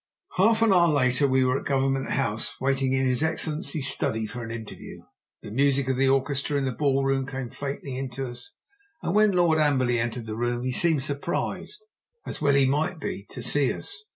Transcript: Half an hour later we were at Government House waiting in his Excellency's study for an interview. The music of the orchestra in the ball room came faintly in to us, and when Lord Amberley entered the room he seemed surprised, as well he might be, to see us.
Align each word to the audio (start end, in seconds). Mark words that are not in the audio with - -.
Half 0.37 0.63
an 0.63 0.73
hour 0.73 0.87
later 0.87 1.27
we 1.27 1.45
were 1.45 1.59
at 1.59 1.67
Government 1.67 2.09
House 2.09 2.59
waiting 2.59 2.91
in 2.91 3.05
his 3.05 3.21
Excellency's 3.21 3.87
study 3.87 4.25
for 4.25 4.43
an 4.43 4.49
interview. 4.49 5.03
The 5.43 5.51
music 5.51 5.89
of 5.89 5.95
the 5.97 6.09
orchestra 6.09 6.57
in 6.57 6.65
the 6.65 6.71
ball 6.71 7.03
room 7.03 7.27
came 7.27 7.51
faintly 7.51 7.95
in 7.99 8.09
to 8.17 8.29
us, 8.31 8.57
and 9.03 9.13
when 9.13 9.33
Lord 9.33 9.59
Amberley 9.59 9.99
entered 9.99 10.25
the 10.25 10.35
room 10.35 10.63
he 10.63 10.71
seemed 10.71 11.03
surprised, 11.03 11.85
as 12.25 12.41
well 12.41 12.55
he 12.55 12.65
might 12.65 12.99
be, 12.99 13.27
to 13.29 13.43
see 13.43 13.71
us. 13.71 14.05